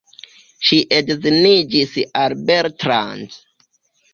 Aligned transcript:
Ŝi 0.69 0.79
edziniĝis 0.99 1.93
al 2.23 2.35
Bertrand. 2.49 3.41